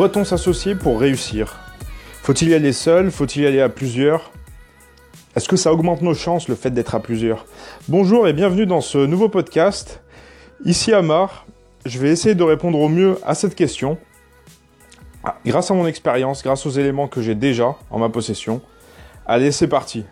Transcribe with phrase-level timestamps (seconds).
[0.00, 1.58] Doit-on s'associer pour réussir?
[2.22, 3.10] Faut-il y aller seul?
[3.10, 4.32] Faut-il y aller à plusieurs?
[5.36, 7.44] Est-ce que ça augmente nos chances le fait d'être à plusieurs?
[7.86, 10.00] Bonjour et bienvenue dans ce nouveau podcast.
[10.64, 11.44] Ici Amar,
[11.84, 13.98] je vais essayer de répondre au mieux à cette question.
[15.22, 18.62] Ah, grâce à mon expérience, grâce aux éléments que j'ai déjà en ma possession.
[19.26, 20.06] Allez, c'est parti.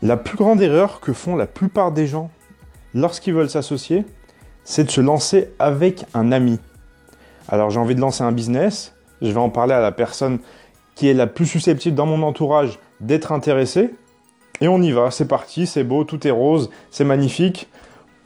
[0.00, 2.30] La plus grande erreur que font la plupart des gens
[2.94, 4.04] lorsqu'ils veulent s'associer,
[4.62, 6.60] c'est de se lancer avec un ami.
[7.48, 10.38] Alors j'ai envie de lancer un business, je vais en parler à la personne
[10.94, 13.94] qui est la plus susceptible dans mon entourage d'être intéressée.
[14.60, 17.68] Et on y va, c'est parti, c'est beau, tout est rose, c'est magnifique.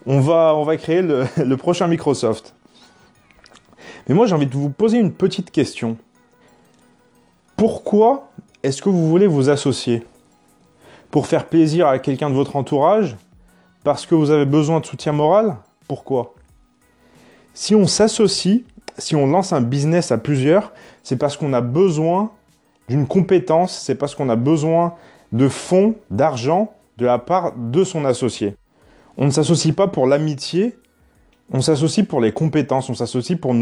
[0.06, 2.54] On va, créer le, le prochain Microsoft.
[4.08, 5.96] Mais moi j'ai envie de vous poser une petite question.
[7.56, 8.30] Pourquoi
[8.62, 10.06] est-ce que vous voulez vous associer
[11.10, 13.16] Pour faire plaisir à quelqu'un de votre entourage
[13.84, 15.56] Parce que vous avez besoin de soutien moral?
[15.88, 16.34] Pourquoi?
[17.54, 18.62] Si on s'associe,
[18.98, 22.32] si on lance un business à plusieurs, c'est parce qu'on a besoin
[22.88, 24.94] d'une compétence, c'est parce qu'on a besoin
[25.32, 28.56] de fonds, d'argent de la part de son associé.
[29.16, 30.76] On ne s'associe pas pour l'amitié,
[31.52, 33.54] on s'associe pour les compétences, on s'associe pour,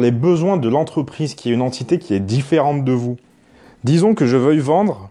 [0.00, 3.16] les besoins de l'entreprise qui est une entité qui est différente de vous.
[3.84, 5.10] Disons que je veuille vendre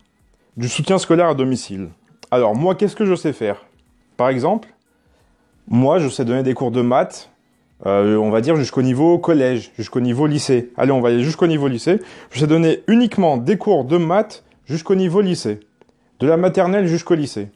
[0.58, 1.90] du soutien scolaire à domicile.
[2.32, 3.66] Alors moi, qu'est-ce que je sais faire?
[4.18, 4.70] Par exemple,
[5.68, 7.30] moi, je sais donner des cours de maths
[7.86, 10.72] euh, on va dire jusqu'au niveau collège, jusqu'au niveau lycée.
[10.78, 12.00] Allez, on va aller jusqu'au niveau lycée.
[12.32, 15.62] Je sais donner uniquement des cours de maths jusqu'au niveau lycée,
[16.20, 17.48] de la maternelle jusqu'au lycée.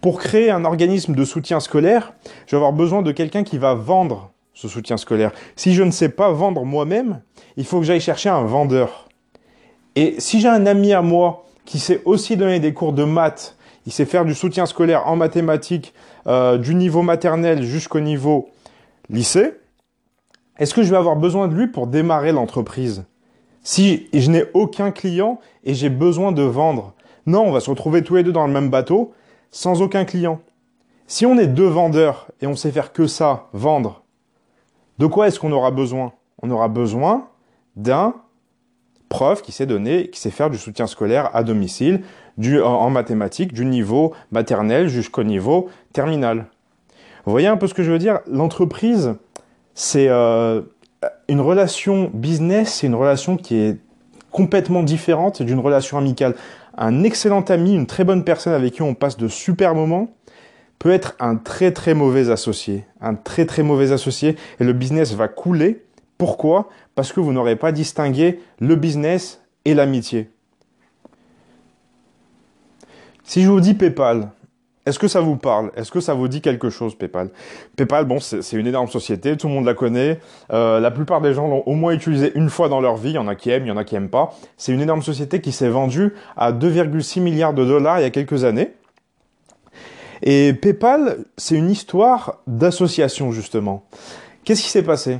[0.00, 2.12] Pour créer un organisme de soutien scolaire,
[2.46, 5.32] je vais avoir besoin de quelqu'un qui va vendre ce soutien scolaire.
[5.56, 7.20] Si je ne sais pas vendre moi-même,
[7.56, 9.08] il faut que j'aille chercher un vendeur.
[9.94, 13.56] Et si j'ai un ami à moi qui sait aussi donner des cours de maths,
[13.86, 15.94] il sait faire du soutien scolaire en mathématiques
[16.26, 18.50] euh, du niveau maternel jusqu'au niveau
[19.10, 19.54] lycée,
[20.58, 23.04] est-ce que je vais avoir besoin de lui pour démarrer l'entreprise?
[23.62, 26.94] Si je n'ai aucun client et j'ai besoin de vendre,
[27.26, 29.12] non, on va se retrouver tous les deux dans le même bateau
[29.50, 30.40] sans aucun client.
[31.06, 34.02] Si on est deux vendeurs et on sait faire que ça, vendre,
[34.98, 36.12] de quoi est-ce qu'on aura besoin?
[36.42, 37.28] On aura besoin
[37.76, 38.14] d'un
[39.08, 42.02] prof qui sait donner, qui sait faire du soutien scolaire à domicile,
[42.36, 46.46] du, en mathématiques, du niveau maternel jusqu'au niveau terminal.
[47.28, 48.20] Vous voyez un peu ce que je veux dire?
[48.26, 49.14] L'entreprise,
[49.74, 50.62] c'est euh,
[51.28, 53.76] une relation business, c'est une relation qui est
[54.30, 56.36] complètement différente d'une relation amicale.
[56.78, 60.08] Un excellent ami, une très bonne personne avec qui on passe de super moments,
[60.78, 62.86] peut être un très très mauvais associé.
[63.02, 65.84] Un très très mauvais associé et le business va couler.
[66.16, 66.70] Pourquoi?
[66.94, 70.30] Parce que vous n'aurez pas distingué le business et l'amitié.
[73.22, 74.30] Si je vous dis PayPal,
[74.88, 75.70] est-ce que ça vous parle?
[75.76, 77.28] Est-ce que ça vous dit quelque chose, PayPal?
[77.76, 80.18] PayPal, bon, c'est une énorme société, tout le monde la connaît.
[80.50, 83.10] Euh, la plupart des gens l'ont au moins utilisé une fois dans leur vie.
[83.10, 84.34] Il y en a qui aiment, il y en a qui aiment pas.
[84.56, 88.10] C'est une énorme société qui s'est vendue à 2,6 milliards de dollars il y a
[88.10, 88.72] quelques années.
[90.22, 93.84] Et PayPal, c'est une histoire d'association, justement.
[94.44, 95.18] Qu'est-ce qui s'est passé?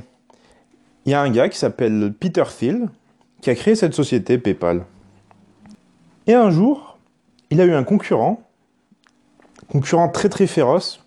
[1.05, 2.89] Il y a un gars qui s'appelle Peter Thiel
[3.41, 4.83] qui a créé cette société, PayPal.
[6.25, 6.97] Et un jour,
[7.51, 8.48] il a eu un concurrent
[9.71, 11.03] concurrent très très féroce.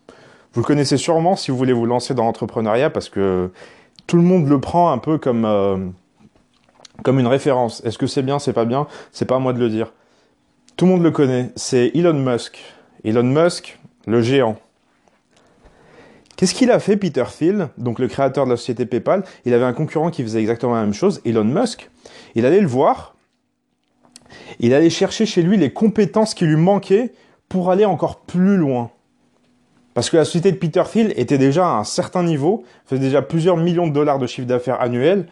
[0.53, 3.51] Vous le connaissez sûrement si vous voulez vous lancer dans l'entrepreneuriat parce que
[4.07, 5.79] tout le monde le prend un peu comme, euh,
[7.03, 7.83] comme une référence.
[7.85, 8.87] Est-ce que c'est bien, c'est pas bien?
[9.13, 9.93] C'est pas à moi de le dire.
[10.77, 11.51] Tout le monde le connaît.
[11.57, 12.59] C'est Elon Musk.
[13.05, 14.57] Elon Musk, le géant.
[16.37, 19.23] Qu'est-ce qu'il a fait, Peter Thiel, donc le créateur de la société PayPal?
[19.45, 21.89] Il avait un concurrent qui faisait exactement la même chose, Elon Musk.
[22.35, 23.15] Il allait le voir.
[24.59, 27.13] Il allait chercher chez lui les compétences qui lui manquaient
[27.53, 28.91] pour aller encore plus loin.
[29.93, 33.21] Parce que la société de Peter Thiel était déjà à un certain niveau, faisait déjà
[33.21, 35.27] plusieurs millions de dollars de chiffre d'affaires annuel.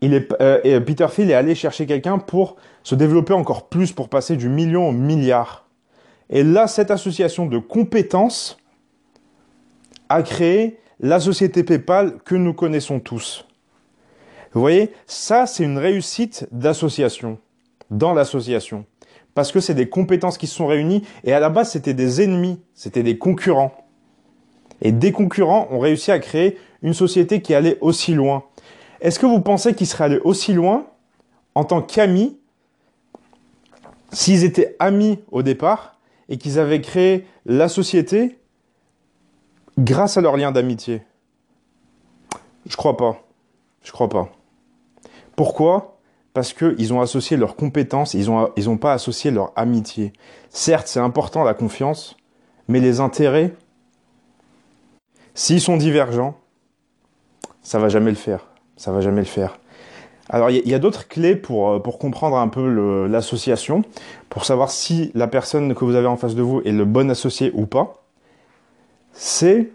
[0.00, 2.54] Il est, euh, et Peter Thiel est allé chercher quelqu'un pour
[2.84, 5.66] se développer encore plus, pour passer du million au milliard.
[6.30, 8.56] Et là, cette association de compétences
[10.08, 13.44] a créé la société PayPal que nous connaissons tous.
[14.52, 17.36] Vous voyez, ça, c'est une réussite d'association,
[17.90, 18.84] dans l'association
[19.38, 22.22] parce que c'est des compétences qui se sont réunies et à la base c'était des
[22.22, 23.72] ennemis, c'était des concurrents.
[24.82, 28.42] Et des concurrents ont réussi à créer une société qui allait aussi loin.
[29.00, 30.88] Est-ce que vous pensez qu'ils seraient allés aussi loin
[31.54, 32.36] en tant qu'amis
[34.10, 38.40] s'ils étaient amis au départ et qu'ils avaient créé la société
[39.78, 41.02] grâce à leur lien d'amitié?
[42.66, 43.22] Je crois pas.
[43.84, 44.32] Je crois pas.
[45.36, 45.97] Pourquoi?
[46.34, 50.12] Parce qu'ils ont associé leurs compétences, ils n'ont ils ont pas associé leur amitié.
[50.50, 52.16] Certes, c'est important la confiance,
[52.68, 53.54] mais les intérêts,
[55.34, 56.36] s'ils sont divergents,
[57.62, 58.46] ça va jamais le faire.
[58.76, 59.58] Ça va jamais le faire.
[60.30, 63.82] Alors, il y a, d'autres clés pour, euh, pour comprendre un peu l'association,
[64.28, 67.10] pour savoir si la personne que vous avez en face de vous est le bon
[67.10, 68.04] associé ou pas.
[69.12, 69.70] C'est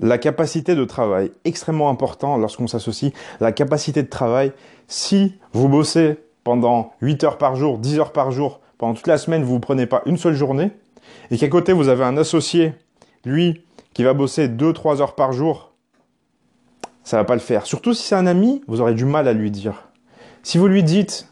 [0.00, 1.30] la capacité de travail.
[1.44, 3.12] Extrêmement important lorsqu'on s'associe.
[3.40, 4.52] La capacité de travail.
[4.86, 9.18] Si vous bossez pendant 8 heures par jour, 10 heures par jour, pendant toute la
[9.18, 10.70] semaine, vous ne prenez pas une seule journée,
[11.30, 12.72] et qu'à côté, vous avez un associé,
[13.24, 13.62] lui,
[13.92, 15.72] qui va bosser 2-3 heures par jour,
[17.02, 17.66] ça va pas le faire.
[17.66, 19.88] Surtout si c'est un ami, vous aurez du mal à lui dire.
[20.42, 21.28] Si vous lui dites,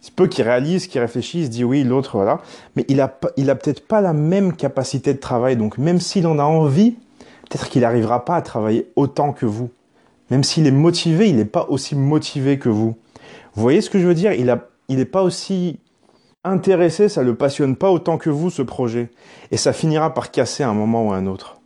[0.00, 2.40] c'est peu qu'il réalise, qu'il réfléchisse, dit oui, l'autre, voilà,
[2.74, 6.26] mais il a, il a peut-être pas la même capacité de travail, donc même s'il
[6.26, 6.96] en a envie,
[7.50, 9.70] peut-être qu'il n'arrivera pas à travailler autant que vous.
[10.30, 12.96] Même s'il est motivé, il n'est pas aussi motivé que vous.
[13.54, 14.32] Vous voyez ce que je veux dire?
[14.32, 15.80] Il n'est pas aussi
[16.44, 19.10] intéressé, ça ne le passionne pas autant que vous, ce projet.
[19.50, 21.58] Et ça finira par casser à un moment ou un autre.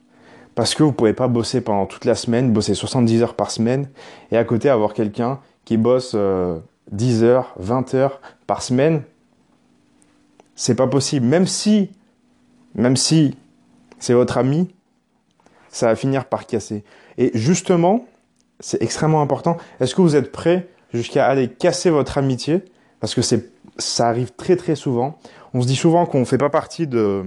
[0.54, 3.88] Parce que vous pouvez pas bosser pendant toute la semaine, bosser 70 heures par semaine,
[4.32, 6.16] et à côté avoir quelqu'un qui bosse
[6.92, 9.02] 10 euh, heures, 20 heures par semaine.
[10.54, 11.26] C'est pas possible.
[11.26, 11.90] Même si,
[12.74, 13.36] même si
[13.98, 14.73] c'est votre ami,
[15.74, 16.84] ça va finir par casser.
[17.18, 18.04] Et justement,
[18.60, 19.56] c'est extrêmement important.
[19.80, 22.62] Est-ce que vous êtes prêt jusqu'à aller casser votre amitié?
[23.00, 25.18] Parce que c'est, ça arrive très très souvent.
[25.52, 27.24] On se dit souvent qu'on ne fait pas partie de,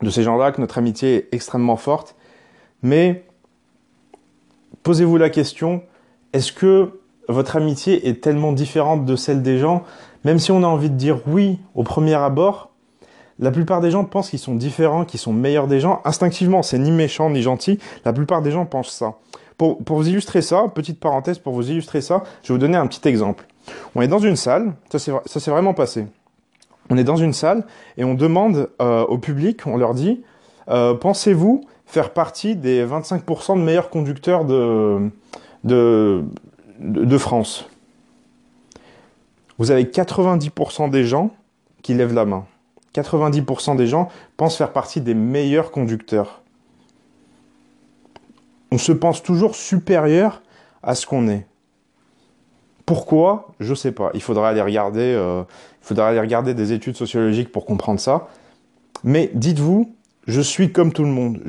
[0.00, 2.14] de ces gens-là, que notre amitié est extrêmement forte.
[2.82, 3.24] Mais
[4.84, 5.82] posez-vous la question,
[6.32, 9.82] est-ce que votre amitié est tellement différente de celle des gens,
[10.24, 12.70] même si on a envie de dire oui au premier abord,
[13.38, 16.00] la plupart des gens pensent qu'ils sont différents, qu'ils sont meilleurs des gens.
[16.04, 17.78] Instinctivement, c'est ni méchant ni gentil.
[18.04, 19.14] La plupart des gens pensent ça.
[19.58, 22.86] Pour, vous illustrer ça, petite parenthèse, pour vous illustrer ça, je vais vous donner un
[22.86, 23.46] petit exemple.
[23.94, 26.06] On est dans une salle, ça s'est vraiment passé.
[26.90, 27.64] On est dans une salle
[27.96, 30.22] et on demande euh, au public, on leur dit,
[30.68, 35.10] euh, pensez-vous faire partie des 25% de meilleurs conducteurs de,
[37.18, 37.66] France?
[39.58, 41.30] Vous avez 90% des gens
[41.82, 42.44] qui lèvent la main.
[43.00, 46.42] 90% des gens pensent faire partie des meilleurs conducteurs.
[48.70, 50.42] On se pense toujours supérieur
[50.82, 51.46] à ce qu'on est.
[52.84, 53.48] Pourquoi?
[53.58, 54.10] Je ne sais pas.
[54.14, 55.42] Il faudra aller regarder, euh,
[55.96, 58.28] aller regarder des études sociologiques pour comprendre ça.
[59.02, 59.92] Mais dites-vous,
[60.26, 61.40] je suis comme tout le monde.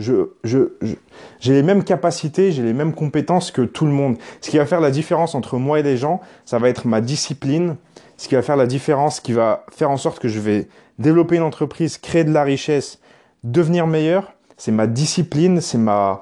[0.43, 4.17] J'ai les mêmes capacités, j'ai les mêmes compétences que tout le monde.
[4.41, 7.01] Ce qui va faire la différence entre moi et les gens, ça va être ma
[7.01, 7.75] discipline.
[8.17, 10.67] Ce qui va faire la différence, qui va faire en sorte que je vais
[10.99, 12.99] développer une entreprise, créer de la richesse,
[13.43, 16.19] devenir meilleur, c'est ma discipline, c'est ma,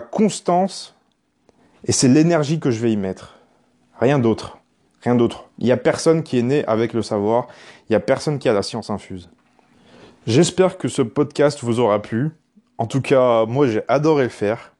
[0.00, 0.94] constance
[1.84, 3.38] et c'est l'énergie que je vais y mettre.
[4.00, 4.58] Rien d'autre.
[5.02, 5.48] Rien d'autre.
[5.58, 7.48] Il n'y a personne qui est né avec le savoir.
[7.88, 9.30] Il n'y a personne qui a la science infuse.
[10.26, 12.30] J'espère que ce podcast vous aura plu.
[12.78, 14.72] En tout cas, moi j'ai adoré le faire.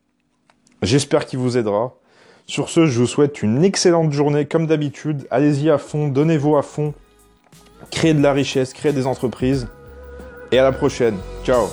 [0.82, 1.94] J'espère qu'il vous aidera.
[2.46, 5.26] Sur ce, je vous souhaite une excellente journée comme d'habitude.
[5.30, 6.94] Allez-y à fond, donnez-vous à fond.
[7.90, 9.66] Créez de la richesse, créez des entreprises.
[10.50, 11.16] Et à la prochaine.
[11.44, 11.68] Ciao